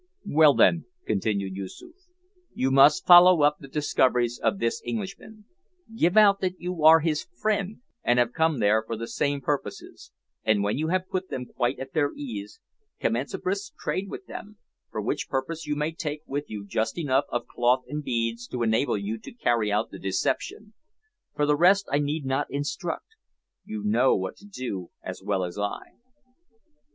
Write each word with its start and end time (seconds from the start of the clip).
"Well, 0.25 0.55
then," 0.55 0.85
continued 1.05 1.53
Yoosoof, 1.53 1.93
"you 2.55 2.71
must 2.71 3.05
follow 3.05 3.43
up 3.43 3.59
the 3.59 3.67
discoveries 3.67 4.39
of 4.41 4.57
this 4.57 4.81
Englishman; 4.83 5.45
give 5.95 6.17
out 6.17 6.41
that 6.41 6.59
you 6.59 6.83
are 6.83 7.01
his 7.01 7.27
friend, 7.39 7.81
and 8.03 8.17
have 8.17 8.33
come 8.33 8.57
there 8.57 8.81
for 8.83 8.97
the 8.97 9.07
same 9.07 9.41
purposes; 9.41 10.11
and, 10.43 10.63
when 10.63 10.75
you 10.75 10.87
have 10.87 11.07
put 11.07 11.29
them 11.29 11.45
quite 11.45 11.77
at 11.77 11.93
their 11.93 12.11
ease, 12.15 12.59
commence 12.99 13.35
a 13.35 13.37
brisk 13.37 13.73
trade 13.77 14.09
with 14.09 14.25
them 14.25 14.57
for 14.89 15.01
which 15.01 15.29
purpose 15.29 15.67
you 15.67 15.75
may 15.75 15.91
take 15.91 16.23
with 16.25 16.49
you 16.49 16.65
just 16.65 16.97
enough 16.97 17.25
of 17.29 17.45
cloth 17.45 17.83
and 17.87 18.03
beads 18.03 18.47
to 18.47 18.63
enable 18.63 18.97
you 18.97 19.19
to 19.19 19.31
carry 19.31 19.71
out 19.71 19.91
the 19.91 19.99
deception. 19.99 20.73
For 21.35 21.45
the 21.45 21.55
rest 21.55 21.87
I 21.91 21.99
need 21.99 22.25
not 22.25 22.49
instruct; 22.49 23.17
you 23.65 23.83
know 23.83 24.15
what 24.15 24.35
to 24.37 24.47
do 24.47 24.89
as 25.03 25.21
well 25.21 25.43
as 25.43 25.59
I." 25.59 25.91